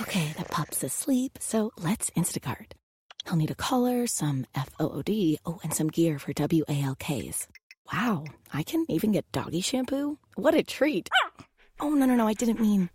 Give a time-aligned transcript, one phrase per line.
[0.00, 2.72] Okay, the pup's asleep, so let's Instacart.
[3.24, 7.46] He'll need a collar, some FOOD, oh, and some gear for WALKs.
[7.92, 8.24] Wow,
[8.54, 10.18] I can even get doggy shampoo?
[10.34, 11.10] What a treat!
[11.78, 12.88] Oh, no, no, no, I didn't mean.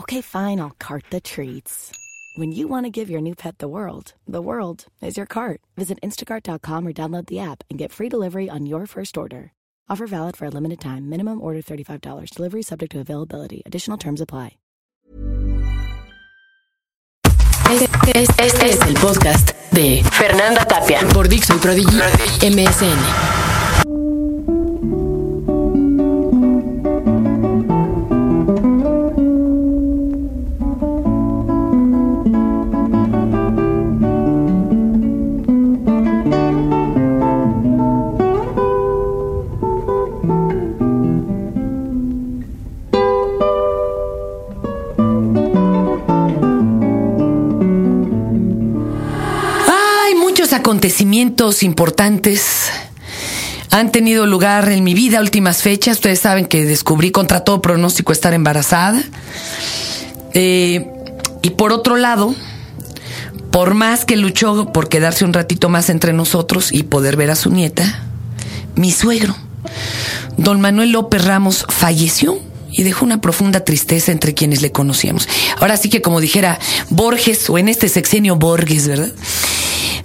[0.00, 1.92] Okay, fine, I'll cart the treats.
[2.36, 5.60] When you want to give your new pet the world, the world is your cart.
[5.76, 9.52] Visit instacart.com or download the app and get free delivery on your first order.
[9.88, 11.08] Offer valid for a limited time.
[11.08, 12.30] Minimum order $35.
[12.30, 13.62] Delivery subject to availability.
[13.64, 14.56] Additional terms apply.
[17.70, 18.22] Este,
[18.66, 21.98] es el podcast de Fernanda Tapia por Dixon Prodigy
[22.40, 23.37] MSN.
[50.78, 52.70] Acontecimientos importantes
[53.72, 55.96] han tenido lugar en mi vida últimas fechas.
[55.96, 59.02] Ustedes saben que descubrí contra todo pronóstico estar embarazada.
[60.34, 60.86] Eh,
[61.42, 62.32] y por otro lado,
[63.50, 67.34] por más que luchó por quedarse un ratito más entre nosotros y poder ver a
[67.34, 68.04] su nieta,
[68.76, 69.34] mi suegro,
[70.36, 72.38] don Manuel López Ramos, falleció
[72.70, 75.28] y dejó una profunda tristeza entre quienes le conocíamos.
[75.58, 79.10] Ahora sí que como dijera Borges, o en este sexenio Borges, ¿verdad?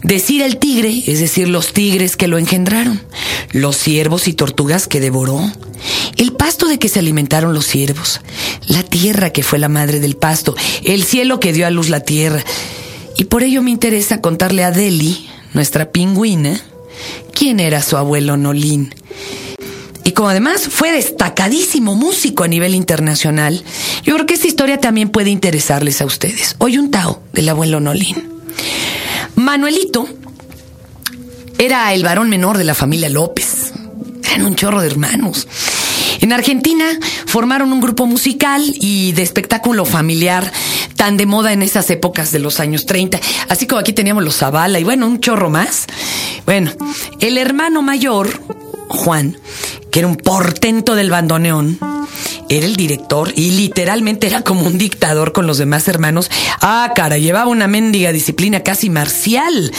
[0.04, 3.02] Decir el tigre, es decir, los tigres que lo engendraron,
[3.54, 5.50] los ciervos y tortugas que devoró,
[6.18, 8.20] el pasto de que se alimentaron los ciervos,
[8.68, 12.02] la tierra que fue la madre del pasto, el cielo que dio a luz la
[12.02, 12.44] tierra.
[13.18, 16.60] Y por ello me interesa contarle a Deli, nuestra pingüina,
[17.34, 18.94] quién era su abuelo Nolín.
[20.04, 23.64] Y como además fue destacadísimo músico a nivel internacional,
[24.04, 26.56] yo creo que esta historia también puede interesarles a ustedes.
[26.58, 28.34] Hoy un Tao del abuelo Nolín.
[29.44, 30.08] Manuelito
[31.58, 33.74] era el varón menor de la familia López.
[34.24, 35.48] Eran un chorro de hermanos.
[36.22, 36.86] En Argentina
[37.26, 40.50] formaron un grupo musical y de espectáculo familiar
[40.96, 43.20] tan de moda en esas épocas de los años 30.
[43.50, 45.88] Así como aquí teníamos los Zavala y bueno, un chorro más.
[46.46, 46.72] Bueno,
[47.20, 48.42] el hermano mayor,
[48.88, 49.38] Juan,
[49.92, 51.78] que era un portento del bandoneón,
[52.50, 56.30] era el director y literalmente era como un dictador con los demás hermanos.
[56.62, 59.72] Ah, cara, llevaba una mendiga disciplina casi marcial,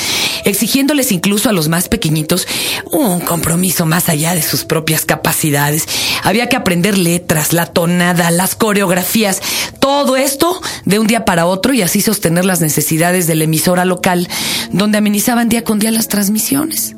[0.44, 2.46] exigiéndoles incluso a los más pequeñitos
[2.90, 5.86] un compromiso más allá de sus propias capacidades.
[6.22, 9.40] Había que aprender letras, la tonada, las coreografías,
[9.78, 13.84] todo esto de un día para otro y así sostener las necesidades de la emisora
[13.84, 14.28] local,
[14.70, 16.94] donde amenizaban día con día las transmisiones.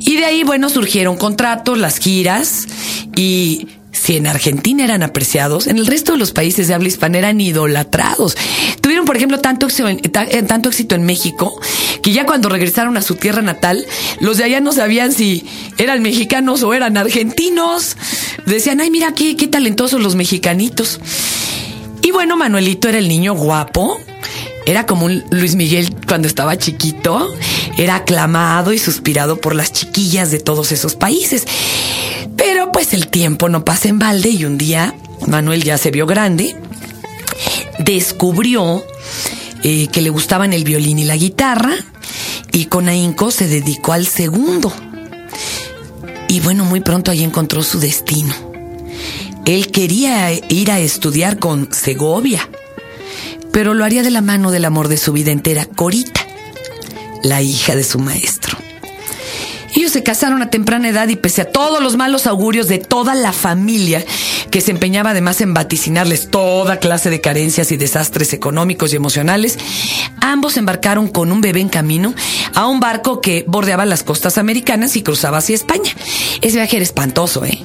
[0.00, 2.66] Y de ahí, bueno, surgieron contratos, las giras
[3.16, 3.68] y
[4.08, 7.42] si en Argentina eran apreciados, en el resto de los países de habla hispana eran
[7.42, 8.38] idolatrados.
[8.80, 11.60] Tuvieron, por ejemplo, tanto éxito, en, eh, tanto éxito en México
[12.02, 13.84] que ya cuando regresaron a su tierra natal,
[14.20, 15.44] los de allá no sabían si
[15.76, 17.98] eran mexicanos o eran argentinos.
[18.46, 21.00] Decían, ay, mira qué, qué talentosos los mexicanitos.
[22.00, 24.00] Y bueno, Manuelito era el niño guapo.
[24.64, 27.30] Era como un Luis Miguel cuando estaba chiquito.
[27.76, 31.44] Era aclamado y suspirado por las chiquillas de todos esos países.
[32.38, 34.94] Pero pues el tiempo no pasa en balde y un día
[35.26, 36.56] Manuel ya se vio grande,
[37.78, 38.82] descubrió
[39.62, 41.74] eh, que le gustaban el violín y la guitarra
[42.52, 44.72] y con ahínco se dedicó al segundo.
[46.28, 48.34] Y bueno, muy pronto ahí encontró su destino.
[49.44, 52.48] Él quería ir a estudiar con Segovia,
[53.52, 56.26] pero lo haría de la mano del amor de su vida entera, Corita,
[57.22, 58.47] la hija de su maestro.
[59.74, 63.14] Ellos se casaron a temprana edad y pese a todos los malos augurios de toda
[63.14, 64.04] la familia,
[64.50, 69.58] que se empeñaba además en vaticinarles toda clase de carencias y desastres económicos y emocionales,
[70.20, 72.14] ambos embarcaron con un bebé en camino
[72.54, 75.92] a un barco que bordeaba las costas americanas y cruzaba hacia España.
[76.40, 77.62] Ese viaje era espantoso, ¿eh?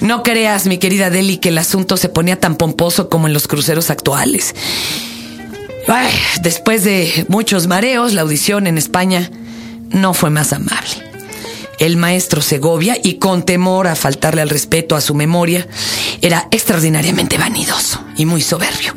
[0.00, 3.48] No creas, mi querida Deli, que el asunto se ponía tan pomposo como en los
[3.48, 4.54] cruceros actuales.
[6.42, 9.30] Después de muchos mareos, la audición en España
[9.90, 11.03] no fue más amable
[11.78, 15.66] el maestro Segovia, y con temor a faltarle al respeto a su memoria,
[16.22, 18.94] era extraordinariamente vanidoso y muy soberbio.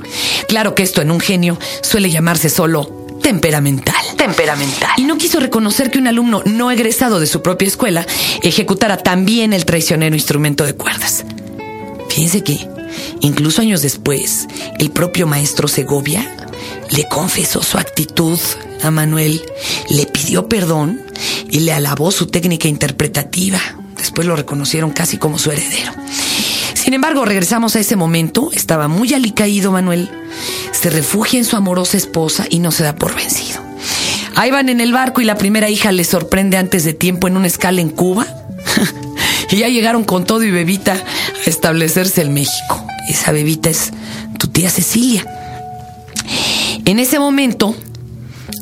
[0.48, 3.96] Claro que esto en un genio suele llamarse solo temperamental.
[4.16, 4.92] Temperamental.
[4.98, 8.06] Y no quiso reconocer que un alumno no egresado de su propia escuela
[8.42, 11.26] ejecutara también el traicionero instrumento de cuerdas.
[12.10, 12.68] Fíjense que,
[13.22, 14.48] incluso años después,
[14.80, 16.47] el propio maestro Segovia
[16.92, 18.40] le confesó su actitud
[18.84, 19.42] a Manuel,
[19.90, 21.02] le pidió perdón
[21.50, 23.60] y le alabó su técnica interpretativa.
[23.98, 25.92] Después lo reconocieron casi como su heredero.
[26.74, 28.50] Sin embargo, regresamos a ese momento.
[28.54, 30.10] Estaba muy alicaído Manuel.
[30.72, 33.62] Se refugia en su amorosa esposa y no se da por vencido.
[34.36, 37.36] Ahí van en el barco y la primera hija le sorprende antes de tiempo en
[37.36, 38.28] una escala en Cuba.
[39.52, 42.86] y ya llegaron con todo y bebita a establecerse en México.
[43.10, 43.92] Esa bebita es
[44.38, 45.26] tu tía Cecilia.
[46.86, 47.76] En ese momento,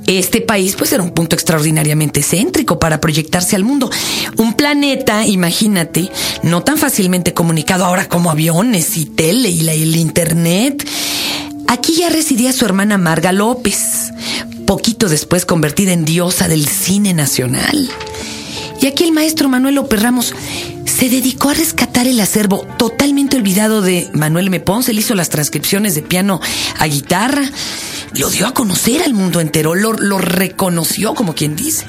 [0.08, 3.90] este país pues era un punto extraordinariamente céntrico para proyectarse al mundo.
[4.38, 6.10] Un planeta, imagínate,
[6.44, 10.88] no tan fácilmente comunicado ahora como aviones y tele y el internet.
[11.68, 14.12] Aquí ya residía su hermana Marga López,
[14.68, 17.90] poquito después convertida en diosa del cine nacional.
[18.82, 20.36] Y aquí el maestro Manuel López Ramos
[20.86, 24.60] se dedicó a rescatar el acervo totalmente olvidado de Manuel M.
[24.60, 24.92] Ponce.
[24.92, 26.40] Él hizo las transcripciones de piano
[26.78, 27.50] a guitarra
[28.14, 31.86] lo dio a conocer al mundo entero, lo, reconoció como quien dice.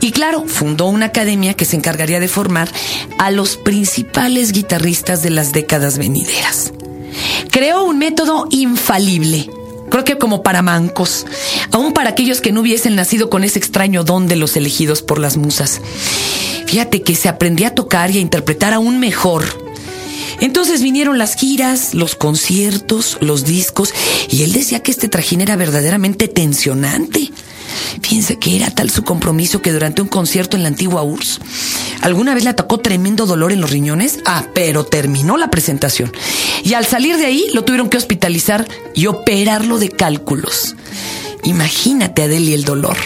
[0.00, 2.70] Y claro, fundó una academia que se encargaría de formar
[3.18, 6.72] a los principales guitarristas de las décadas venideras.
[7.50, 9.48] Creó un método infalible,
[9.90, 11.26] creo que como para mancos,
[11.70, 15.18] aún para aquellos que no hubiesen nacido con ese extraño don de los elegidos por
[15.18, 15.80] las musas.
[16.66, 19.65] Fíjate que se aprendía a tocar y a interpretar aún mejor
[20.40, 23.92] entonces vinieron las giras, los conciertos, los discos,
[24.30, 27.30] y él decía que este trajín era verdaderamente tensionante.
[28.00, 31.40] Fíjense que era tal su compromiso que durante un concierto en la antigua URSS,
[32.00, 36.12] alguna vez le atacó tremendo dolor en los riñones, ah, pero terminó la presentación.
[36.62, 40.76] Y al salir de ahí lo tuvieron que hospitalizar y operarlo de cálculos.
[41.44, 42.96] Imagínate, Adeli, el dolor.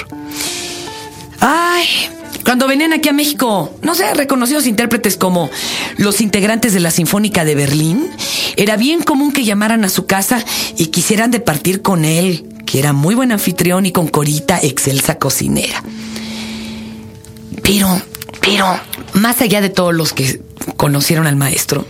[1.40, 1.86] Ay,
[2.44, 5.50] cuando venían aquí a México, no sé, reconocidos intérpretes como
[5.96, 8.08] los integrantes de la Sinfónica de Berlín,
[8.56, 10.44] era bien común que llamaran a su casa
[10.76, 15.82] y quisieran departir con él, que era muy buen anfitrión y con Corita, excelsa cocinera.
[17.62, 18.00] Pero,
[18.40, 18.80] pero,
[19.14, 20.40] más allá de todos los que
[20.76, 21.86] conocieron al maestro,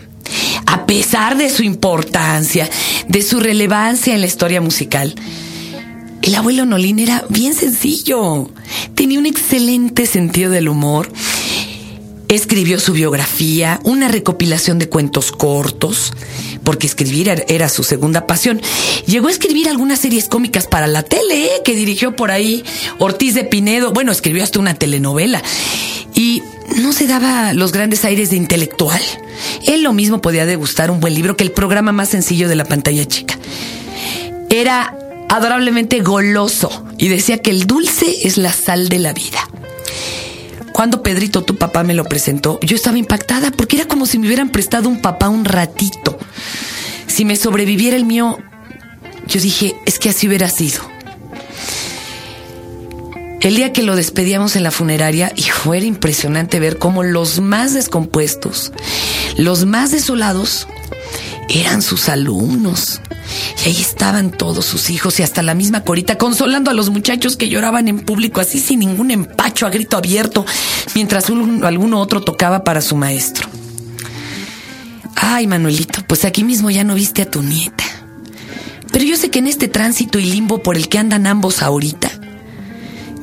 [0.67, 2.69] a pesar de su importancia,
[3.09, 5.15] de su relevancia en la historia musical,
[6.23, 8.51] el abuelo Nolín era bien sencillo.
[8.95, 11.11] Tenía un excelente sentido del humor.
[12.29, 16.13] Escribió su biografía, una recopilación de cuentos cortos,
[16.63, 18.61] porque escribir era su segunda pasión.
[19.07, 21.63] Llegó a escribir algunas series cómicas para la tele, ¿eh?
[21.65, 22.63] que dirigió por ahí
[22.99, 23.93] Ortiz de Pinedo.
[23.93, 25.43] Bueno, escribió hasta una telenovela.
[26.15, 26.43] Y
[26.77, 29.03] no se daba los grandes aires de intelectual.
[29.67, 32.65] Él lo mismo podía degustar un buen libro que el programa más sencillo de la
[32.65, 33.39] pantalla chica.
[34.49, 34.97] Era
[35.31, 39.49] adorablemente goloso y decía que el dulce es la sal de la vida.
[40.73, 44.27] Cuando Pedrito, tu papá, me lo presentó, yo estaba impactada porque era como si me
[44.27, 46.19] hubieran prestado un papá un ratito.
[47.07, 48.39] Si me sobreviviera el mío,
[49.29, 50.81] yo dije, es que así hubiera sido.
[53.41, 57.73] El día que lo despedíamos en la funeraria, y fue impresionante ver cómo los más
[57.73, 58.73] descompuestos,
[59.37, 60.67] los más desolados,
[61.51, 63.01] eran sus alumnos.
[63.65, 67.37] Y ahí estaban todos sus hijos y hasta la misma Corita consolando a los muchachos
[67.37, 70.47] que lloraban en público así sin ningún empacho a grito abierto,
[70.95, 71.31] mientras
[71.63, 73.49] alguno otro tocaba para su maestro.
[75.17, 77.85] Ay, Manuelito, pues aquí mismo ya no viste a tu nieta.
[78.93, 82.11] Pero yo sé que en este tránsito y limbo por el que andan ambos ahorita,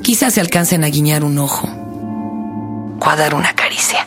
[0.04, 1.68] quizás se alcancen a guiñar un ojo
[3.00, 4.07] o a dar una caricia.